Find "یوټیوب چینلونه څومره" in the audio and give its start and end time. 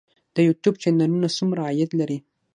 0.47-1.59